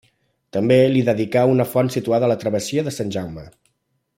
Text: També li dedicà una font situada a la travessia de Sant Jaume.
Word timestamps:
També 0.55 0.77
li 0.93 1.03
dedicà 1.09 1.43
una 1.57 1.67
font 1.73 1.91
situada 1.97 2.29
a 2.29 2.33
la 2.35 2.39
travessia 2.45 2.89
de 2.89 2.95
Sant 2.99 3.17
Jaume. 3.17 3.45